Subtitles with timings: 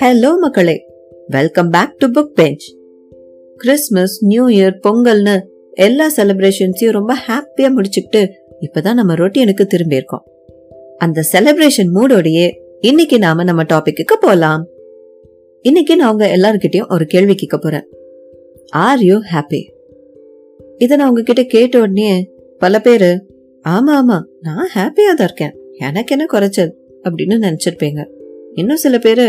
[0.00, 0.86] Hello மக்களே.
[1.28, 2.74] Welcome back to book bench
[3.56, 10.24] Christmas new year பொங்கல்னு எல்லா செலிப்ரேஷன்ஸையும் ரொம்ப ஹாப்பியா முடிச்சுக்கிட்டு இப்பதான் நம்ம ரொட்டீனுக்கு திரும்பியிருக்கோம்
[10.98, 12.50] அந்த செலிப்ரேஷன் மூடோடையே
[12.80, 14.66] இன்னைக்கு நாம நம்ம டாபிக்கு போலாம்.
[15.62, 17.86] இன்னைக்கு நான் உங்க எல்லார்கிட்டயும் ஒரு கேள்வி கேட்க போறேன்.
[18.70, 19.68] ஆர் யூ ஹாப்பி
[20.78, 23.36] இதை நான் உங்ககிட்ட கேட்ட உடனே பல பேரு
[23.68, 25.57] ஆமா ஆமா நான் ஹாப்பியா தான் இருக்கேன்.
[25.86, 26.72] எனக்கு என்ன குறைச்சல்
[27.04, 28.00] அப்படின்னு நினச்சிருப்பீங்க.
[28.54, 29.26] இன்னும் சில பேர்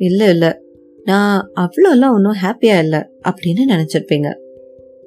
[0.00, 0.50] இல்லை இல்லை
[1.04, 4.28] நான் அவ்வளோலாம் ஒன்றும் ஹாப்பியாக இல்லை அப்படின்னு நினச்சிருப்பீங்க.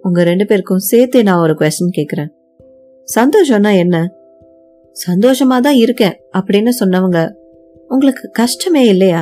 [0.02, 2.30] உங்கள் ரெண்டு பேருக்கும் சேர்த்து நான் ஒரு கொஸ்டின் கேட்குறேன்
[3.08, 3.98] சந்தோஷம்னா என்ன?
[4.96, 7.20] சந்தோஷமாக தான் இருக்கேன் அப்படின்னு சொன்னவங்க
[7.90, 9.22] உங்களுக்கு கஷ்டமே இல்லையா?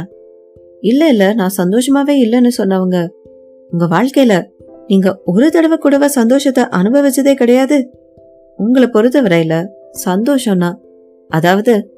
[0.81, 2.97] இல்லை இல்லை நான் சந்தோஷமாகவே இல்லைன்னு சொன்னவங்க
[3.71, 4.39] உங்கள் வாழ்க்கையில்
[4.87, 7.77] நீங்கள் ஒரு தடவை கூடவா சந்தோஷத்தை அனுபவிச்சதே கிடையாது.
[8.59, 9.69] உங்களை பொறுத்தவரையில்
[10.05, 10.69] சந்தோஷம்னா
[11.27, 11.91] அதாவது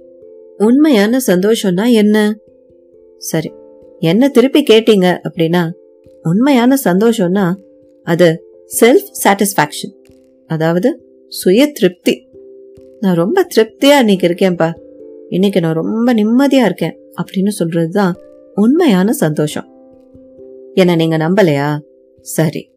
[0.57, 2.37] உண்மையான சந்தோஷம்னா என்ன?
[3.17, 3.51] சரி
[3.99, 5.71] என்ன திருப்பி கேட்டீங்க அப்படின்னா
[6.23, 7.54] உண்மையான சந்தோஷம்னா
[8.04, 8.43] அது
[8.81, 9.93] செல்ஃப் சாட்டிஸ்ஃபேக்ஷன்
[10.48, 12.27] அதாவது சுய திருப்தி.
[12.99, 14.73] நான் ரொம்ப திருப்தியா இன்னைக்கு இருக்கேன்ப்பா.
[15.29, 18.11] இன்னைக்கு நான் ரொம்ப நிம்மதியா இருக்கேன் அப்படின்னு சொல்றதுதான்
[18.55, 19.67] உண்மையான சந்தோஷம்.
[20.73, 21.77] என்ன நீங்க நம்பலையா?
[22.21, 22.71] சரி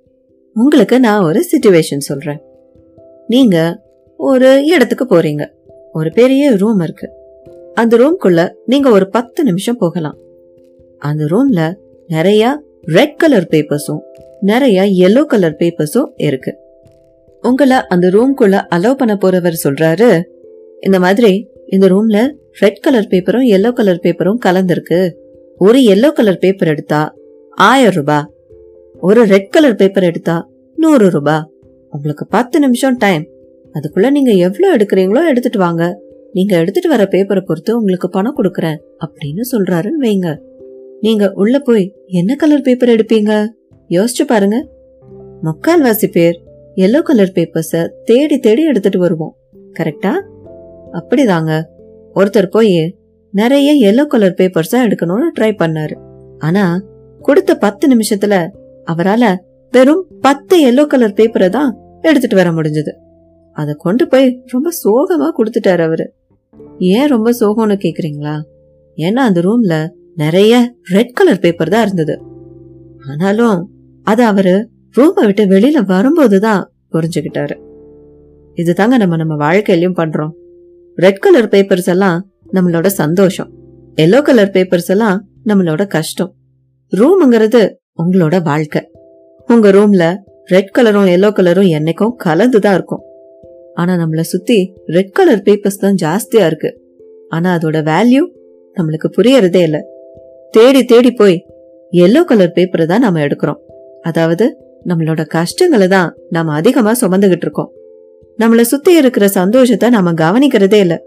[0.55, 2.41] உங்களுக்கு நான் ஒரு சிச்சுவேஷன் சொல்றேன்.
[3.27, 3.83] நீங்க
[4.17, 5.49] ஒரு இடத்துக்கு போறீங்க.
[5.93, 7.11] ஒரு பெரிய ரூம் இருக்கு.
[7.75, 10.19] அந்த ரூம்குள்ள நீங்க ஒரு பத்து நிமிஷம் போகலாம்.
[10.99, 11.75] அந்த ரூம்ல
[12.07, 14.01] நிறைய ரெட் கலர் பேப்பர்ஸும்
[14.41, 16.57] நிறைய எல்லோ கலர் பேப்பர்ஸும் இருக்கு.
[17.43, 20.23] உங்களை அந்த ரூம்குள்ள அலோவ் பண்ண போறவர் சொல்றாரு
[20.81, 25.13] இந்த மாதிரி இந்த ரூம்ல ரெட் கலர் பேப்பரும் எல்லோ கலர் பேப்பரும் கலந்திருக்கு.
[25.59, 27.15] ஒரு எல்லோ கலர் பேப்பர் எடுத்தா
[27.51, 28.25] ஆயிரம் ரூபாய்
[29.01, 31.51] ஒரு ரெட் கலர் பேப்பர் எடுத்தா நூறு ரூபாய்
[31.91, 33.27] உங்களுக்கு பத்து நிமிஷம் டைம்
[33.73, 36.01] அதுக்குள்ள நீங்க எவ்வளவு எடுக்கிறீங்களோ எடுத்துட்டு வாங்க.
[36.33, 40.39] நீங்க எடுத்துட்டு வர பேப்பரை பொறுத்து உங்களுக்கு பணம் கொடுக்கறேன் அப்படின்னு சொல்றாருன்னு வைங்க.
[41.01, 43.49] நீங்க உள்ள போய் என்ன கலர் பேப்பர் எடுப்பீங்க?
[43.89, 44.69] யோசிச்சு பாருங்க.
[45.43, 46.43] முக்கால்வாசி பேர்
[46.75, 49.37] எல்லோ கலர் பேப்பர்ஸ தேடி தேடி எடுத்துட்டு வருவோம்.
[49.79, 50.13] கரெக்டா
[50.93, 51.63] அப்படிதாங்க.
[52.15, 52.97] ஒருத்தர் போய்
[53.31, 55.95] நிறைய எல்லோ கலர் பேப்பர்ஸா எடுக்கணும்னு ட்ரை பண்ணாரு.
[56.39, 56.83] ஆனா
[57.21, 58.49] கொடுத்த பத்து நிமிஷத்துல
[58.87, 59.37] அவரால
[59.71, 62.93] வெறும் பத்து எல்லோ கலர் பேப்பரை தான் எடுத்துட்டு வர முடிஞ்சது.
[63.53, 66.15] அதை கொண்டு போய் ரொம்ப சோகமா கொடுத்துட்டாரு அவரு.
[66.79, 68.43] ஏன் ரொம்ப சோகம்னு கேக்குறீங்களா?
[68.97, 72.23] ஏன்னா அந்த ரூம்ல நிறைய ரெட் கலர் பேப்பர் தான் இருந்தது.
[73.11, 73.71] ஆனாலும்
[74.03, 77.57] அது அவரு ரூமை விட்டு வெளியில வரும்போதுதான் புரிஞ்சுக்கிட்டாரு.
[78.57, 80.31] இதுதாங்க நம்ம நம்ம வாழ்க்கையிலயும் பண்றோம்.
[80.97, 83.51] ரெட் கலர் பேப்பர்ஸ் எல்லாம் நம்மளோட சந்தோஷம்.
[83.97, 86.35] எல்லோ கலர் பேப்பர்ஸ் எல்லாம் நம்மளோட கஷ்டம்.
[86.97, 88.91] ரூம்ங்கிறது உங்களோட வாழ்க்கை.
[89.47, 93.03] உங்க ரூம்ல ரெட் கலரும் எல்லோ கலரும் என்னைக்கும் கலந்துதான் இருக்கும்.
[93.75, 96.81] ஆனா நம்மள சுத்தி ரெட் கலர் பேப்பர்ஸ் தான் ஜாஸ்தியா இருக்கு.
[97.29, 98.27] ஆனா அதோட வேல்யூ
[98.77, 99.87] நம்மளுக்கு புரியறதே இல்ல.
[100.51, 101.47] தேடி தேடி போய்
[101.93, 103.61] எல்லோ கலர் பேப்பரை தான் நாம எடுக்கிறோம்.
[104.03, 104.57] அதாவது
[104.87, 107.73] நம்மளோட கஷ்டங்களை தான் நாம அதிகமா சுமந்துகிட்டு இருக்கோம்.
[108.39, 111.03] நம்மள சுத்தி இருக்கிற சந்தோஷத்தை நாம கவனிக்கிறதே இல்ல.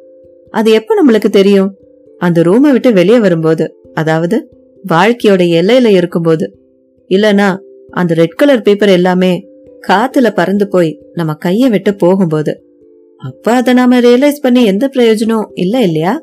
[0.49, 1.77] அது எப்ப நம்மளுக்கு தெரியும்?
[2.17, 4.49] அந்த ரூமை விட்டு வெளியே வரும்போது அதாவது
[4.87, 6.59] வாழ்க்கையோட எல்லையில இருக்கும்போது.
[7.09, 7.57] இல்லனா
[7.89, 9.47] அந்த ரெட் கலர் பேப்பர் எல்லாமே
[9.87, 12.59] காத்துல பறந்து போய் நம்ம கைய விட்டு போகும்போது
[13.17, 16.21] அப்ப அதை நாம ரியலைஸ் பண்ணி எந்த பிரயோஜனம் இல்ல இல்லையா?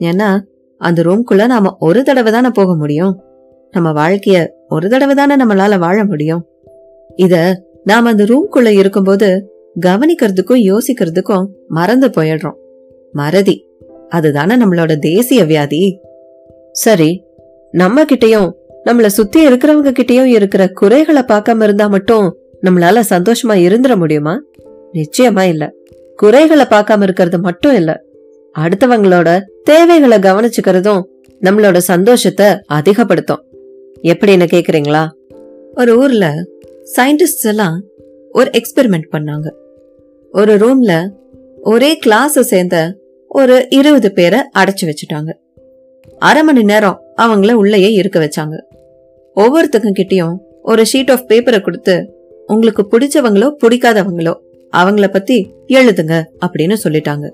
[0.00, 0.40] ஏன்னா
[0.78, 3.22] அந்த ரூம்குள்ள நாம ஒரு தடவை தானே போக முடியும்.
[3.70, 6.46] நம்ம வாழ்க்கைய ஒரு தடவை தானே நம்மளால வாழ முடியும்.
[7.16, 9.52] இத நாம அந்த ரூம்குள்ள இருக்கும்போது
[9.86, 12.56] கவனிக்கிறதுக்கும் யோசிக்கிறதுக்கும் மறந்து போயிடுறோம்.
[13.12, 13.66] மறதி.
[14.08, 16.00] அதுதானே நம்மளோட தேசிய வியாதி.
[16.72, 17.24] சரி
[17.70, 18.52] நம்ம கிட்டயும்
[18.84, 24.42] நம்மள சுத்தி இருக்கிறவங்க கிட்டயும் இருக்கிற குறைகளை பார்க்காம இருந்தா மட்டும் நம்மளால சந்தோஷமா இருந்துட முடியுமா?
[24.92, 25.72] நிச்சயமா இல்ல.
[26.16, 28.02] குறைகளை பார்க்காம இருக்கிறது மட்டும் இல்ல.
[28.58, 31.02] அடுத்தவங்களோட தேவைகளை கவனிச்சுக்கிறதும்
[31.40, 33.44] நம்மளோட சந்தோஷத்தை அதிகப்படுத்தும்.
[34.02, 35.06] எப்படின்னு கேக்குறீங்களா?
[35.74, 36.34] ஒரு ஊர்ல
[36.96, 37.84] சயின்டிஸ்ட் எல்லாம்
[38.30, 39.52] ஒரு எக்ஸ்பெரிமெண்ட் பண்ணாங்க.
[40.32, 41.10] ஒரு ரூம்ல
[41.62, 42.96] ஒரே கிளாஸ் சேர்ந்த
[43.28, 45.32] ஒரு இருபது பேரை அடைச்சு வச்சுட்டாங்க.
[46.18, 48.62] அரை மணி நேரம் அவங்கள உள்ளேயே இருக்க வச்சாங்க.
[49.36, 52.13] ஒவ்வொருத்தங்க கிட்டயும் ஒரு ஷீட் ஆஃப் பேப்பரை கொடுத்து
[52.46, 54.34] உங்களுக்கு பிடிச்சவங்களோ பிடிக்காதவங்களோ
[54.76, 57.30] அவங்கள பத்தி எழுதுங்க அப்படின்னு சொல்லிட்டாங்க.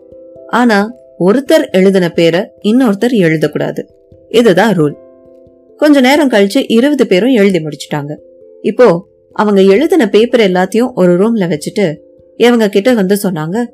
[0.49, 3.79] ஆனா ஒருத்தர் எழுதின பேரை இன்னொருத்தர் எழுதக்கூடாது.
[4.29, 4.95] இதுதான் ரூல்.
[5.77, 8.17] கொஞ்ச நேரம் கழிச்சு இருபது பேரும் எழுதி முடிச்சிட்டாங்க.
[8.63, 11.97] இப்போ அவங்க எழுதின பேப்பர் எல்லாத்தையும் ஒரு ரூம்ல வச்சுட்டு
[12.37, 13.67] இவங்க கிட்ட வந்து சொன்னாங்க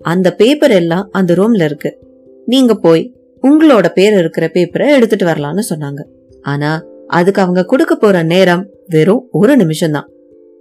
[0.00, 1.98] அந்த பேப்பர் எல்லாம் அந்த ரூம்ல இருக்கு.
[2.46, 6.02] நீங்க போய் உங்களோட பேர் இருக்கிற பேப்பரை எடுத்துட்டு வரலாம்னு சொன்னாங்க.
[6.42, 10.08] ஆனா அதுக்கு அவங்க கொடுக்க போற நேரம் வெறும் ஒரு நிமிஷம் தான்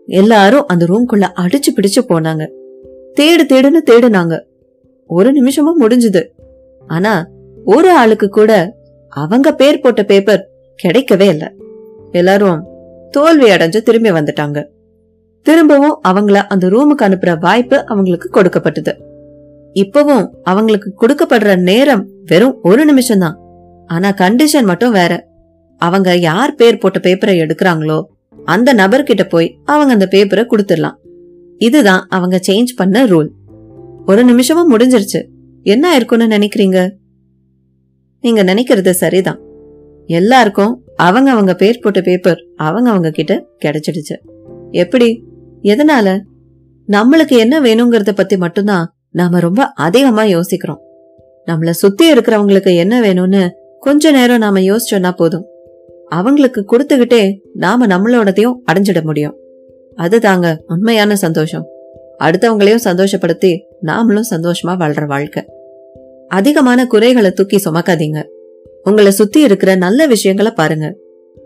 [0.07, 2.47] எல்லாரும் அந்த ரூம்குள்ள அடிச்சு பிடிச்சு போனாங்க.
[3.19, 4.41] தேடு தேடுன்னு தேடுனாங்க.
[5.07, 6.25] ஒரு நிமிஷமும் முடிஞ்சது.
[6.87, 7.27] ஆனா
[7.65, 8.75] ஒரு ஆளுக்கு கூட
[9.09, 10.49] அவங்க பேர் போட்ட பேப்பர்
[10.83, 11.53] கிடைக்கவே இல்ல.
[12.11, 12.65] எல்லாரும்
[13.11, 14.65] தோல்வி அடைஞ்சு திரும்பி வந்துட்டாங்க.
[15.41, 18.95] திரும்பவும் அவங்கள அந்த ரூமுக்கு அனுப்புற வாய்ப்பு அவங்களுக்கு கொடுக்கப்பட்டது.
[19.73, 23.39] இப்பவும் அவங்களுக்கு கொடுக்கப்படுற நேரம் வெறும் ஒரு நிமிஷம் தான்
[23.87, 25.27] ஆனா கண்டிஷன் மட்டும் வேற.
[25.77, 28.03] அவங்க யார் பேர் போட்ட பேப்பரை எடுக்கிறாங்களோ
[28.45, 30.95] அந்த நபர்கிட்ட போய் அவங்க அந்த பேப்பரை கொடுத்துடலாம்.
[31.57, 33.27] இதுதான் அவங்க சேஞ்ச் பண்ண ரூல்
[34.05, 35.25] ஒரு நிமிஷமா முடிஞ்சிருச்சு.
[35.63, 36.91] என்ன இருக்கும்னு நினைக்கிறீங்க?
[38.21, 39.39] நீங்க நினைக்கிறது சரிதான்.
[40.05, 44.21] எல்லாருக்கும் அவங்க அவங்க பேர் போட்ட பேப்பர் அவங்க அவங்க கிட்ட கிடைச்சிடுச்சு.
[44.71, 45.23] எப்படி?
[45.61, 46.21] எதனால?
[46.87, 50.81] நம்மளுக்கு என்ன வேணுங்கிறத பத்தி மட்டும்தான் நாம ரொம்ப அதிகமா யோசிக்கிறோம்.
[51.45, 53.49] நம்மள சுத்தி இருக்கிறவங்களுக்கு என்ன வேணும்னு
[53.79, 55.45] கொஞ்ச நேரம் நாம யோசிச்சோன்னா போதும்.
[56.09, 59.35] அவங்களுக்கு கொடுத்துக்கிட்டே நாம நம்மளோடதையும் அடைஞ்சிட முடியும்.
[59.97, 61.65] அதுதாங்க உண்மையான சந்தோஷம்.
[62.23, 65.43] அடுத்தவங்களையும் சந்தோஷப்படுத்தி நாமளும் சந்தோஷமா வாழ்ற வாழ்க்கை.
[66.27, 68.23] அதிகமான குறைகளை தூக்கி சுமக்காதீங்க.
[68.83, 70.95] உங்களை சுத்தி இருக்கிற நல்ல விஷயங்களை பாருங்க.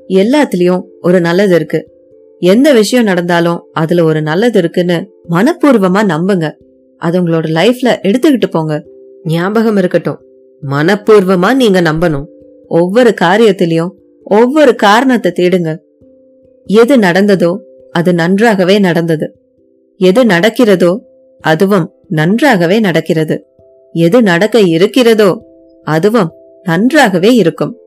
[0.07, 1.91] எல்லாத்துலயும் ஒரு நல்லது இருக்கு.
[2.39, 6.51] எந்த விஷயம் நடந்தாலும் அதுல ஒரு நல்லது இருக்குன்னு மனப்பூர்வமா நம்புங்க.
[6.97, 8.83] அது உங்களோட லைஃப்ல எடுத்துக்கிட்டு போங்க.
[9.23, 10.21] ஞாபகம் இருக்கட்டும்.
[10.61, 12.25] மனப்பூர்வமா நீங்க நம்பணும்.
[12.67, 13.89] ஒவ்வொரு காரியத்திலயும்
[14.23, 15.77] ஒவ்வொரு காரணத்தை தேடுங்க.
[16.65, 17.57] எது நடந்ததோ
[17.91, 19.35] அது நன்றாகவே நடந்தது.
[19.97, 20.99] எது நடக்கிறதோ
[21.39, 23.45] அதுவும் நன்றாகவே நடக்கிறது.
[23.93, 25.45] எது நடக்க இருக்கிறதோ
[25.83, 26.31] அதுவும்
[26.63, 27.77] நன்றாகவே இருக்கும்.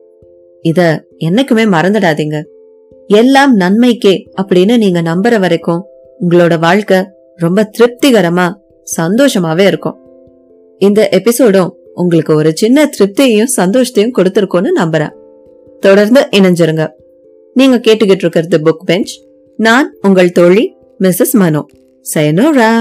[0.61, 2.43] இத என்னைக்குமே மறந்துடாதீங்க.
[3.07, 5.85] எல்லாம் நன்மைக்கே அப்படின்னு நீங்க நம்புற வரைக்கும்
[6.21, 6.97] உங்களோட வாழ்க்கை
[7.35, 8.53] ரொம்ப திருப்திகரமா
[8.97, 9.97] சந்தோஷமாவே இருக்கும்.
[10.77, 15.23] இந்த எபிசோடும் உங்களுக்கு ஒரு சின்ன திருப்தியையும் சந்தோஷத்தையும் கொடுத்திருக்கோன்னு நம்புறேன்.
[15.87, 16.83] தொடர்ந்து இணைஞ்சிருங்க.
[17.53, 19.11] நீங்க கேட்டுக்கிட்டு இருக்கிறது புக் பெஞ்ச்
[19.57, 20.63] நான் உங்கள் தோழி
[20.99, 21.65] மிஸ்ஸஸ் மனோ.
[22.13, 22.71] சயனோரா